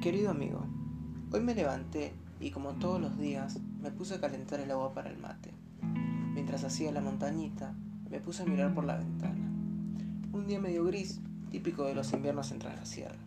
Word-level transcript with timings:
Querido 0.00 0.30
amigo, 0.30 0.64
hoy 1.30 1.40
me 1.40 1.54
levanté 1.54 2.14
y 2.40 2.52
como 2.52 2.70
todos 2.76 2.98
los 2.98 3.18
días 3.18 3.58
me 3.82 3.90
puse 3.90 4.14
a 4.14 4.20
calentar 4.20 4.58
el 4.58 4.70
agua 4.70 4.94
para 4.94 5.10
el 5.10 5.18
mate. 5.18 5.50
Mientras 6.32 6.64
hacía 6.64 6.90
la 6.90 7.02
montañita, 7.02 7.74
me 8.08 8.18
puse 8.18 8.42
a 8.42 8.46
mirar 8.46 8.72
por 8.72 8.84
la 8.84 8.96
ventana. 8.96 9.44
Un 10.32 10.46
día 10.46 10.58
medio 10.58 10.86
gris, 10.86 11.20
típico 11.50 11.84
de 11.84 11.94
los 11.94 12.14
inviernos 12.14 12.50
entre 12.50 12.74
la 12.74 12.86
sierra. 12.86 13.18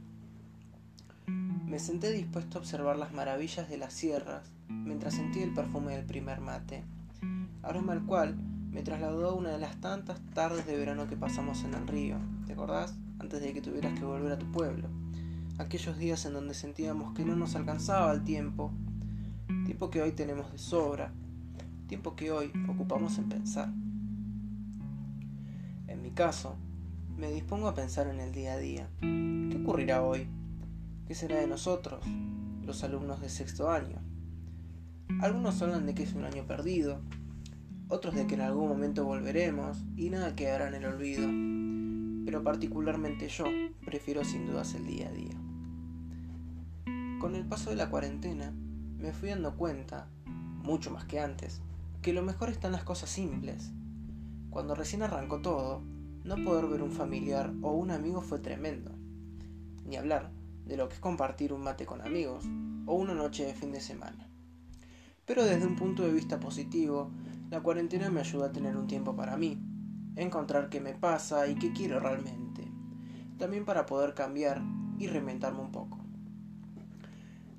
Me 1.28 1.78
senté 1.78 2.12
dispuesto 2.12 2.58
a 2.58 2.62
observar 2.62 2.98
las 2.98 3.14
maravillas 3.14 3.70
de 3.70 3.78
las 3.78 3.94
sierras 3.94 4.50
mientras 4.68 5.14
sentía 5.14 5.44
el 5.44 5.54
perfume 5.54 5.96
del 5.96 6.08
primer 6.08 6.42
mate, 6.42 6.84
aroma 7.62 7.94
al 7.94 8.04
cual 8.04 8.36
me 8.71 8.82
trasladó 8.82 9.36
una 9.36 9.52
de 9.52 9.60
las 9.60 9.80
tantas 9.80 10.20
tardes 10.34 10.66
de 10.66 10.76
verano 10.76 11.08
que 11.08 11.18
pasamos 11.18 11.64
en 11.66 11.76
el 11.76 11.88
río. 11.88 12.18
¿Te 12.48 12.54
acordás? 12.54 12.96
Antes 13.20 13.41
de 13.41 13.54
que 13.54 13.62
tuvieras 13.62 13.94
que 13.94 14.05
volver 14.05 14.32
a 14.32 14.40
tu 14.40 14.52
pueblo 14.52 15.02
aquellos 15.57 15.98
días 15.98 16.25
en 16.25 16.34
donde 16.34 16.53
sentíamos 16.53 17.13
que 17.13 17.25
no 17.25 17.35
nos 17.35 17.55
alcanzaba 17.55 18.12
el 18.12 18.23
tiempo, 18.23 18.71
tiempo 19.66 19.89
que 19.89 20.02
hoy 20.02 20.12
tenemos 20.12 20.52
de 20.52 20.57
sobra, 20.57 21.12
tiempo 21.88 22.16
que 22.16 22.31
hoy 22.31 22.52
ocupamos 22.67 23.17
en 23.17 23.29
pensar. 23.29 23.70
En 25.88 26.02
mi 26.02 26.12
caso, 26.12 26.55
me 27.17 27.31
dispongo 27.31 27.67
a 27.67 27.76
pensar 27.76 28.07
en 28.07 28.20
el 28.20 28.31
día 28.31 28.53
a 28.53 28.57
día. 28.57 28.89
¿Qué 28.99 29.59
ocurrirá 29.62 30.02
hoy? 30.03 30.27
¿Qué 31.07 31.16
será 31.16 31.38
de 31.38 31.48
nosotros, 31.48 32.04
los 32.63 32.84
alumnos 32.84 33.21
de 33.21 33.29
sexto 33.29 33.70
año? 33.70 33.98
Algunos 35.21 35.62
hablan 35.62 35.85
de 35.85 35.93
que 35.93 36.04
es 36.04 36.13
un 36.13 36.23
año 36.23 36.45
perdido, 36.45 36.99
otros 37.88 38.15
de 38.15 38.26
que 38.26 38.35
en 38.35 38.41
algún 38.41 38.70
momento 38.70 39.05
volveremos 39.05 39.84
y 39.95 40.09
nada 40.09 40.35
quedará 40.35 40.67
en 40.67 40.76
el 40.76 40.85
olvido, 40.85 41.27
pero 42.26 42.44
particularmente 42.44 43.27
yo 43.27 43.45
prefiero 43.86 44.24
sin 44.24 44.48
dudas 44.48 44.74
el 44.74 44.85
día 44.85 45.10
a 45.10 45.12
día. 45.12 45.35
Con 47.20 47.35
el 47.35 47.46
paso 47.46 47.70
de 47.70 47.76
la 47.76 47.90
cuarentena, 47.90 48.54
me 48.98 49.13
fui 49.13 49.29
dando 49.29 49.55
cuenta, 49.55 50.07
mucho 50.26 50.91
más 50.91 51.05
que 51.05 51.20
antes, 51.20 51.62
que 52.01 52.13
lo 52.13 52.21
mejor 52.21 52.49
están 52.49 52.71
las 52.71 52.84
cosas 52.84 53.10
simples. 53.10 53.71
Cuando 54.49 54.76
recién 54.76 55.04
arrancó 55.04 55.41
todo, 55.41 55.82
no 56.24 56.35
poder 56.44 56.68
ver 56.68 56.82
un 56.82 56.91
familiar 56.91 57.54
o 57.62 57.71
un 57.74 57.91
amigo 57.91 58.21
fue 58.21 58.40
tremendo. 58.40 58.91
Ni 59.85 59.98
hablar 59.98 60.32
de 60.66 60.77
lo 60.77 60.88
que 60.88 60.96
es 60.96 60.99
compartir 60.99 61.54
un 61.54 61.62
mate 61.62 61.85
con 61.85 62.01
amigos 62.01 62.46
o 62.85 62.96
una 62.96 63.13
noche 63.13 63.46
de 63.46 63.54
fin 63.54 63.71
de 63.71 63.82
semana. 63.82 64.28
Pero 65.25 65.44
desde 65.46 65.66
un 65.66 65.75
punto 65.75 66.03
de 66.03 66.12
vista 66.12 66.40
positivo, 66.40 67.12
la 67.50 67.62
cuarentena 67.62 68.09
me 68.09 68.19
ayuda 68.19 68.47
a 68.47 68.51
tener 68.51 68.75
un 68.75 68.88
tiempo 68.88 69.16
para 69.16 69.38
mí, 69.38 69.62
encontrar 70.16 70.69
qué 70.69 70.80
me 70.80 70.94
pasa 70.94 71.47
y 71.47 71.56
qué 71.56 71.74
quiero 71.74 72.00
realmente. 72.00 72.68
También 73.38 73.66
para 73.66 73.86
poder 73.86 74.14
cambiar 74.14 74.62
y 75.00 75.08
reinventarme 75.08 75.59
un 75.59 75.72
poco. 75.72 76.00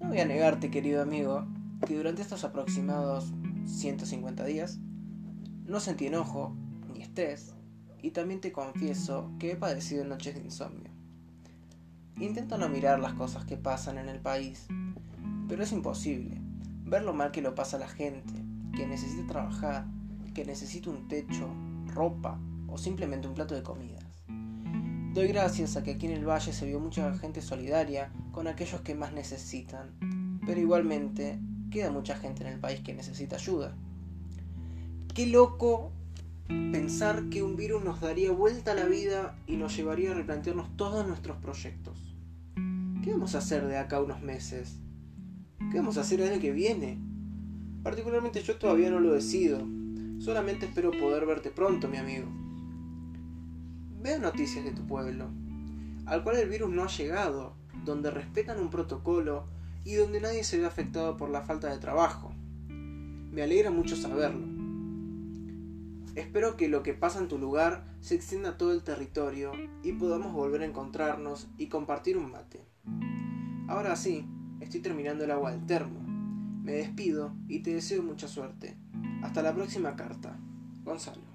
No 0.00 0.08
voy 0.08 0.20
a 0.20 0.24
negarte, 0.24 0.70
querido 0.70 1.02
amigo, 1.02 1.46
que 1.86 1.96
durante 1.96 2.22
estos 2.22 2.44
aproximados 2.44 3.32
150 3.66 4.44
días 4.44 4.78
no 5.66 5.80
sentí 5.80 6.06
enojo 6.06 6.54
ni 6.92 7.02
estrés 7.02 7.54
y 8.02 8.10
también 8.10 8.40
te 8.40 8.52
confieso 8.52 9.30
que 9.38 9.52
he 9.52 9.56
padecido 9.56 10.04
noches 10.04 10.34
de 10.34 10.42
insomnio. 10.42 10.90
Intento 12.20 12.58
no 12.58 12.68
mirar 12.68 13.00
las 13.00 13.14
cosas 13.14 13.44
que 13.44 13.56
pasan 13.56 13.98
en 13.98 14.08
el 14.08 14.20
país, 14.20 14.66
pero 15.48 15.62
es 15.62 15.72
imposible 15.72 16.40
ver 16.84 17.02
lo 17.02 17.14
mal 17.14 17.32
que 17.32 17.42
lo 17.42 17.54
pasa 17.54 17.78
la 17.78 17.88
gente, 17.88 18.34
que 18.76 18.86
necesita 18.86 19.26
trabajar, 19.26 19.86
que 20.34 20.44
necesita 20.44 20.90
un 20.90 21.08
techo, 21.08 21.48
ropa 21.94 22.38
o 22.68 22.76
simplemente 22.76 23.28
un 23.28 23.34
plato 23.34 23.54
de 23.54 23.62
comidas. 23.62 24.04
Doy 25.14 25.28
gracias 25.28 25.76
a 25.76 25.84
que 25.84 25.92
aquí 25.92 26.06
en 26.06 26.12
el 26.12 26.28
valle 26.28 26.52
se 26.52 26.66
vio 26.66 26.80
mucha 26.80 27.16
gente 27.18 27.40
solidaria 27.40 28.10
con 28.32 28.48
aquellos 28.48 28.80
que 28.80 28.96
más 28.96 29.12
necesitan, 29.12 29.96
pero 30.44 30.60
igualmente 30.60 31.38
queda 31.70 31.92
mucha 31.92 32.16
gente 32.16 32.42
en 32.42 32.52
el 32.52 32.58
país 32.58 32.80
que 32.80 32.94
necesita 32.94 33.36
ayuda. 33.36 33.76
Qué 35.14 35.26
loco 35.26 35.92
pensar 36.48 37.28
que 37.30 37.42
un 37.42 37.56
virus 37.56 37.84
nos 37.84 38.00
daría 38.00 38.32
vuelta 38.32 38.72
a 38.72 38.74
la 38.74 38.86
vida 38.86 39.36
y 39.46 39.56
nos 39.56 39.76
llevaría 39.76 40.10
a 40.10 40.14
replantearnos 40.14 40.76
todos 40.76 41.06
nuestros 41.06 41.36
proyectos. 41.36 41.96
¿Qué 43.04 43.12
vamos 43.12 43.34
a 43.34 43.38
hacer 43.38 43.66
de 43.66 43.78
acá 43.78 44.00
unos 44.00 44.20
meses? 44.20 44.80
¿Qué 45.70 45.78
vamos 45.78 45.96
a 45.96 46.00
hacer 46.00 46.20
el 46.20 46.40
que 46.40 46.52
viene? 46.52 46.98
Particularmente 47.82 48.42
yo 48.42 48.56
todavía 48.56 48.90
no 48.90 48.98
lo 48.98 49.12
decido. 49.12 49.64
Solamente 50.24 50.64
espero 50.64 50.90
poder 50.90 51.26
verte 51.26 51.50
pronto, 51.50 51.86
mi 51.86 51.98
amigo. 51.98 52.24
Veo 54.00 54.18
noticias 54.18 54.64
de 54.64 54.70
tu 54.70 54.86
pueblo, 54.86 55.28
al 56.06 56.24
cual 56.24 56.36
el 56.36 56.48
virus 56.48 56.70
no 56.70 56.82
ha 56.82 56.88
llegado, 56.88 57.56
donde 57.84 58.10
respetan 58.10 58.58
un 58.58 58.70
protocolo 58.70 59.44
y 59.84 59.96
donde 59.96 60.22
nadie 60.22 60.42
se 60.42 60.58
ve 60.58 60.64
afectado 60.64 61.18
por 61.18 61.28
la 61.28 61.42
falta 61.42 61.68
de 61.68 61.76
trabajo. 61.76 62.32
Me 62.68 63.42
alegra 63.42 63.70
mucho 63.70 63.96
saberlo. 63.96 64.46
Espero 66.14 66.56
que 66.56 66.68
lo 66.68 66.82
que 66.82 66.94
pasa 66.94 67.18
en 67.18 67.28
tu 67.28 67.36
lugar 67.36 67.84
se 68.00 68.14
extienda 68.14 68.50
a 68.50 68.56
todo 68.56 68.72
el 68.72 68.82
territorio 68.82 69.52
y 69.82 69.92
podamos 69.92 70.32
volver 70.32 70.62
a 70.62 70.66
encontrarnos 70.66 71.48
y 71.58 71.66
compartir 71.66 72.16
un 72.16 72.30
mate. 72.30 72.64
Ahora 73.68 73.94
sí, 73.94 74.26
estoy 74.60 74.80
terminando 74.80 75.24
el 75.24 75.32
agua 75.32 75.50
del 75.50 75.66
termo. 75.66 76.00
Me 76.62 76.72
despido 76.72 77.34
y 77.46 77.58
te 77.58 77.74
deseo 77.74 78.02
mucha 78.02 78.26
suerte. 78.26 78.78
Hasta 79.24 79.40
la 79.40 79.54
próxima 79.54 79.96
carta. 79.96 80.36
Gonzalo. 80.84 81.33